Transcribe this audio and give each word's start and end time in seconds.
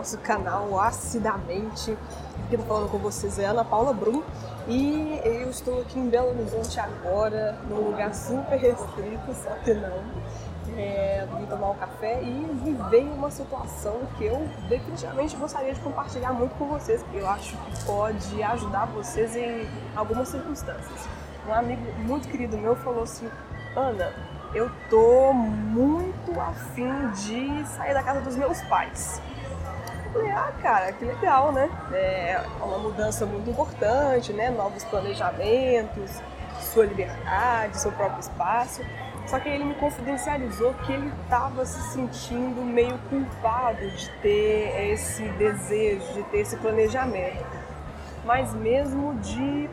nosso 0.00 0.16
canal 0.18 0.80
acidamente. 0.80 1.96
Aqui 2.46 2.56
falando 2.56 2.90
com 2.90 2.96
vocês 2.98 3.38
é 3.38 3.44
Ana 3.44 3.62
Paula 3.62 3.92
Brum 3.92 4.22
e 4.66 5.20
eu 5.22 5.50
estou 5.50 5.82
aqui 5.82 5.98
em 5.98 6.08
Belo 6.08 6.30
Horizonte 6.30 6.80
agora, 6.80 7.58
num 7.68 7.90
lugar 7.90 8.14
super 8.14 8.58
restrito, 8.58 9.34
só 9.34 9.50
que 9.62 9.74
não. 9.74 10.02
É, 10.76 11.26
vim 11.36 11.44
tomar 11.46 11.70
um 11.70 11.74
café 11.74 12.22
e 12.22 12.46
viver 12.64 13.02
uma 13.12 13.30
situação 13.30 14.00
que 14.16 14.24
eu 14.24 14.48
definitivamente 14.68 15.36
gostaria 15.36 15.74
de 15.74 15.80
compartilhar 15.80 16.32
muito 16.32 16.54
com 16.54 16.66
vocês, 16.68 17.02
porque 17.02 17.18
eu 17.18 17.28
acho 17.28 17.56
que 17.56 17.84
pode 17.84 18.42
ajudar 18.42 18.86
vocês 18.86 19.36
em 19.36 19.68
algumas 19.94 20.28
circunstâncias. 20.28 21.08
Um 21.46 21.52
amigo 21.52 21.82
muito 21.98 22.26
querido 22.28 22.56
meu 22.56 22.74
falou 22.76 23.02
assim: 23.02 23.28
Ana, 23.76 24.12
eu 24.52 24.70
tô 24.88 25.32
muito 25.32 26.40
afim 26.40 27.10
de 27.10 27.64
sair 27.68 27.94
da 27.94 28.02
casa 28.02 28.20
dos 28.20 28.36
meus 28.36 28.60
pais. 28.62 29.22
Eu 30.06 30.12
falei, 30.12 30.30
ah, 30.32 30.52
cara, 30.60 30.92
que 30.92 31.04
legal, 31.04 31.52
né? 31.52 31.70
É 31.92 32.40
uma 32.60 32.78
mudança 32.78 33.24
muito 33.24 33.48
importante, 33.48 34.32
né? 34.32 34.50
Novos 34.50 34.82
planejamentos, 34.84 36.20
sua 36.58 36.84
liberdade, 36.84 37.78
seu 37.78 37.92
próprio 37.92 38.18
espaço. 38.18 38.82
Só 39.26 39.38
que 39.38 39.48
ele 39.48 39.64
me 39.64 39.74
confidencializou 39.74 40.74
que 40.84 40.92
ele 40.92 41.12
estava 41.22 41.64
se 41.64 41.80
sentindo 41.92 42.62
meio 42.62 42.98
culpado 43.08 43.88
de 43.88 44.10
ter 44.20 44.90
esse 44.92 45.22
desejo, 45.22 46.12
de 46.14 46.24
ter 46.24 46.38
esse 46.38 46.56
planejamento, 46.56 47.46
mas 48.24 48.52
mesmo 48.52 49.14
de 49.20 49.70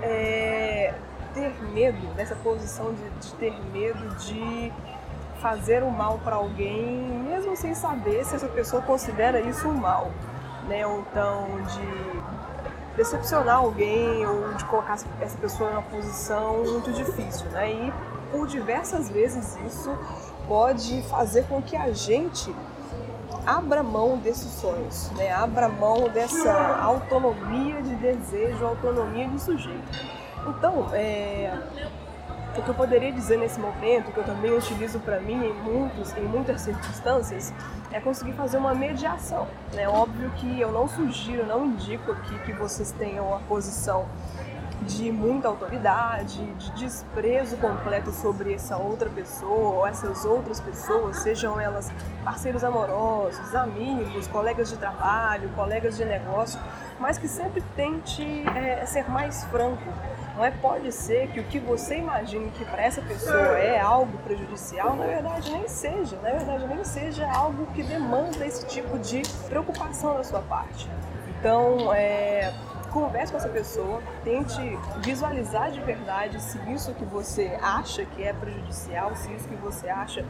é, 0.00 0.94
ter 1.38 1.62
medo, 1.72 2.14
dessa 2.14 2.34
posição 2.34 2.92
de, 2.92 3.08
de 3.20 3.32
ter 3.34 3.54
medo 3.72 4.16
de 4.16 4.72
fazer 5.40 5.84
o 5.84 5.90
mal 5.90 6.18
para 6.24 6.34
alguém, 6.34 7.06
mesmo 7.28 7.56
sem 7.56 7.74
saber 7.74 8.24
se 8.24 8.34
essa 8.34 8.48
pessoa 8.48 8.82
considera 8.82 9.40
isso 9.40 9.68
um 9.68 9.74
mal, 9.74 10.10
né? 10.66 10.84
Ou 10.84 11.00
então 11.00 11.46
de 11.62 12.96
decepcionar 12.96 13.58
alguém 13.58 14.26
ou 14.26 14.54
de 14.54 14.64
colocar 14.64 14.94
essa 15.20 15.38
pessoa 15.38 15.70
em 15.70 15.72
uma 15.74 15.82
posição 15.82 16.64
muito 16.64 16.92
difícil, 16.92 17.46
né? 17.50 17.70
E 17.70 17.92
por 18.32 18.48
diversas 18.48 19.08
vezes 19.08 19.56
isso 19.64 19.96
pode 20.48 21.02
fazer 21.02 21.44
com 21.44 21.62
que 21.62 21.76
a 21.76 21.92
gente 21.92 22.52
abra 23.46 23.82
mão 23.82 24.18
desses 24.18 24.50
sonhos, 24.54 25.10
né? 25.12 25.30
Abra 25.32 25.68
mão 25.68 26.08
dessa 26.08 26.52
autonomia 26.82 27.80
de 27.80 27.94
desejo, 27.94 28.66
autonomia 28.66 29.28
de 29.28 29.40
sujeito. 29.40 30.17
Então, 30.48 30.88
é, 30.92 31.52
o 32.56 32.62
que 32.62 32.68
eu 32.68 32.74
poderia 32.74 33.12
dizer 33.12 33.38
nesse 33.38 33.60
momento, 33.60 34.10
que 34.12 34.18
eu 34.18 34.24
também 34.24 34.52
utilizo 34.56 34.98
para 35.00 35.20
mim 35.20 35.44
em, 35.44 35.52
muitos, 35.52 36.16
em 36.16 36.22
muitas 36.22 36.62
circunstâncias, 36.62 37.52
é 37.92 38.00
conseguir 38.00 38.32
fazer 38.32 38.56
uma 38.56 38.74
mediação. 38.74 39.46
É 39.72 39.76
né? 39.76 39.88
óbvio 39.88 40.30
que 40.32 40.60
eu 40.60 40.72
não 40.72 40.88
sugiro, 40.88 41.46
não 41.46 41.66
indico 41.66 42.12
aqui 42.12 42.38
que 42.40 42.52
vocês 42.52 42.92
tenham 42.92 43.34
a 43.34 43.38
posição 43.40 44.06
de 44.82 45.10
muita 45.10 45.48
autoridade, 45.48 46.44
de 46.54 46.70
desprezo 46.72 47.56
completo 47.56 48.12
sobre 48.12 48.54
essa 48.54 48.76
outra 48.76 49.08
pessoa 49.10 49.76
ou 49.76 49.86
essas 49.86 50.24
outras 50.24 50.60
pessoas, 50.60 51.18
sejam 51.18 51.60
elas 51.60 51.90
parceiros 52.24 52.62
amorosos, 52.62 53.54
amigos, 53.54 54.26
colegas 54.28 54.68
de 54.70 54.76
trabalho, 54.76 55.48
colegas 55.50 55.96
de 55.96 56.04
negócio, 56.04 56.60
mas 56.98 57.18
que 57.18 57.28
sempre 57.28 57.62
tente 57.74 58.22
é, 58.56 58.84
ser 58.86 59.08
mais 59.10 59.44
franco. 59.44 59.92
Não 60.36 60.44
é 60.44 60.52
pode 60.52 60.92
ser 60.92 61.28
que 61.32 61.40
o 61.40 61.44
que 61.44 61.58
você 61.58 61.96
imagina 61.96 62.48
que 62.52 62.64
para 62.64 62.82
essa 62.82 63.02
pessoa 63.02 63.58
é 63.58 63.80
algo 63.80 64.16
prejudicial, 64.18 64.94
na 64.94 65.04
verdade 65.04 65.50
nem 65.50 65.66
seja, 65.66 66.16
na 66.22 66.30
verdade 66.30 66.64
nem 66.68 66.84
seja 66.84 67.28
algo 67.28 67.66
que 67.74 67.82
demanda 67.82 68.46
esse 68.46 68.64
tipo 68.66 68.98
de 69.00 69.22
preocupação 69.48 70.14
da 70.14 70.22
sua 70.22 70.40
parte. 70.42 70.88
Então, 71.40 71.92
é, 71.92 72.52
converse 72.88 73.32
com 73.32 73.38
essa 73.38 73.48
pessoa, 73.48 74.02
tente 74.24 74.60
visualizar 74.98 75.70
de 75.70 75.80
verdade 75.80 76.40
se 76.40 76.58
isso 76.70 76.92
que 76.94 77.04
você 77.04 77.58
acha 77.62 78.04
que 78.04 78.22
é 78.22 78.32
prejudicial, 78.32 79.14
se 79.16 79.32
isso 79.32 79.48
que 79.48 79.56
você 79.56 79.88
acha 79.88 80.24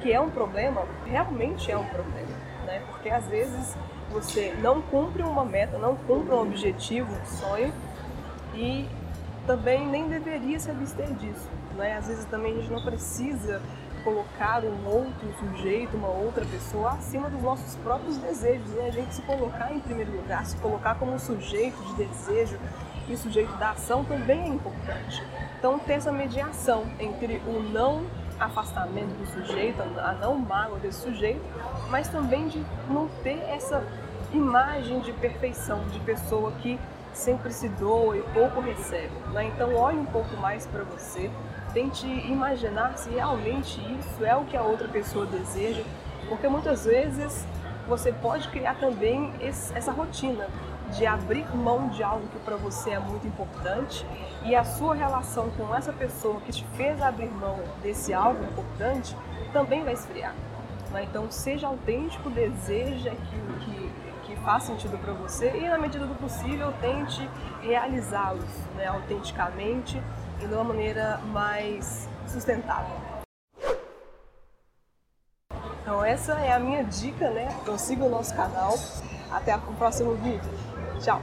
que 0.00 0.12
é 0.12 0.20
um 0.20 0.30
problema, 0.30 0.86
realmente 1.04 1.70
é 1.70 1.76
um 1.76 1.84
problema, 1.84 2.28
né? 2.64 2.82
Porque 2.88 3.08
às 3.10 3.26
vezes 3.26 3.76
você 4.10 4.54
não 4.60 4.80
cumpre 4.82 5.22
uma 5.22 5.44
meta, 5.44 5.78
não 5.78 5.94
cumpre 5.96 6.34
um 6.34 6.40
objetivo, 6.40 7.12
um 7.12 7.26
sonho 7.26 7.72
e 8.54 8.88
também 9.46 9.86
nem 9.86 10.08
deveria 10.08 10.58
se 10.58 10.70
abster 10.70 11.12
disso, 11.14 11.48
né? 11.76 11.96
Às 11.96 12.08
vezes 12.08 12.24
também 12.26 12.52
a 12.52 12.56
gente 12.56 12.70
não 12.70 12.82
precisa 12.82 13.60
colocar 14.00 14.62
um 14.64 14.86
outro 14.86 15.32
sujeito, 15.38 15.96
uma 15.96 16.08
outra 16.08 16.44
pessoa 16.44 16.90
acima 16.92 17.30
dos 17.30 17.42
nossos 17.42 17.76
próprios 17.76 18.16
desejos? 18.18 18.78
A 18.78 18.90
gente 18.90 19.14
se 19.14 19.22
colocar 19.22 19.72
em 19.72 19.80
primeiro 19.80 20.12
lugar, 20.16 20.44
se 20.44 20.56
colocar 20.56 20.96
como 20.96 21.12
um 21.12 21.18
sujeito 21.18 21.82
de 21.84 22.04
desejo 22.04 22.58
e 23.08 23.16
sujeito 23.16 23.52
da 23.56 23.70
ação 23.70 24.04
também 24.04 24.42
é 24.42 24.48
importante. 24.48 25.22
Então, 25.58 25.78
ter 25.78 25.94
essa 25.94 26.12
mediação 26.12 26.86
entre 26.98 27.36
o 27.46 27.62
não 27.72 28.04
afastamento 28.38 29.12
do 29.18 29.26
sujeito, 29.26 29.82
a 29.82 30.12
não 30.14 30.38
mágoa 30.38 30.78
desse 30.78 31.00
sujeito, 31.00 31.42
mas 31.90 32.08
também 32.08 32.48
de 32.48 32.64
não 32.88 33.08
ter 33.22 33.38
essa 33.48 33.84
imagem 34.32 35.00
de 35.00 35.12
perfeição, 35.12 35.86
de 35.88 36.00
pessoa 36.00 36.52
que 36.52 36.78
sempre 37.12 37.52
se 37.52 37.68
doa 37.68 38.16
e 38.16 38.22
pouco 38.34 38.60
recebe. 38.60 39.14
Né? 39.32 39.44
Então, 39.44 39.74
olhe 39.74 39.98
um 39.98 40.06
pouco 40.06 40.36
mais 40.36 40.66
para 40.66 40.84
você, 40.84 41.30
tente 41.72 42.06
imaginar 42.06 42.96
se 42.96 43.10
realmente 43.10 43.80
isso 43.98 44.24
é 44.24 44.34
o 44.36 44.44
que 44.44 44.56
a 44.56 44.62
outra 44.62 44.88
pessoa 44.88 45.26
deseja, 45.26 45.82
porque 46.28 46.48
muitas 46.48 46.84
vezes 46.84 47.46
você 47.88 48.12
pode 48.12 48.48
criar 48.48 48.74
também 48.76 49.32
esse, 49.40 49.76
essa 49.76 49.90
rotina 49.90 50.48
de 50.90 51.06
abrir 51.06 51.46
mão 51.54 51.88
de 51.88 52.02
algo 52.02 52.26
que 52.28 52.38
para 52.40 52.56
você 52.56 52.90
é 52.90 52.98
muito 52.98 53.26
importante 53.26 54.04
e 54.44 54.54
a 54.54 54.64
sua 54.64 54.94
relação 54.94 55.50
com 55.50 55.74
essa 55.74 55.92
pessoa 55.92 56.40
que 56.40 56.52
te 56.52 56.64
fez 56.76 57.00
abrir 57.00 57.30
mão 57.30 57.58
desse 57.82 58.12
algo 58.12 58.42
importante 58.44 59.16
também 59.52 59.84
vai 59.84 59.94
esfriar. 59.94 60.34
Né? 60.90 61.04
Então, 61.04 61.30
seja 61.30 61.66
autêntico, 61.66 62.28
deseja 62.30 63.12
aquilo 63.12 63.54
que, 63.60 63.92
que 64.26 64.36
faz 64.42 64.64
sentido 64.64 64.98
para 64.98 65.12
você 65.12 65.50
e, 65.56 65.68
na 65.68 65.78
medida 65.78 66.06
do 66.06 66.14
possível, 66.14 66.72
tente 66.80 67.28
realizá-los 67.62 68.44
né, 68.76 68.86
autenticamente 68.86 70.02
e 70.42 70.46
de 70.46 70.54
uma 70.54 70.64
maneira 70.64 71.18
mais 71.32 72.08
sustentável. 72.26 73.10
Então 75.82 76.04
essa 76.04 76.34
é 76.34 76.52
a 76.52 76.58
minha 76.58 76.84
dica, 76.84 77.30
né? 77.30 77.48
Então 77.62 77.76
siga 77.76 78.04
o 78.04 78.08
nosso 78.08 78.34
canal. 78.34 78.78
Até 79.30 79.56
o 79.56 79.74
próximo 79.74 80.14
vídeo. 80.14 80.50
Tchau! 81.00 81.20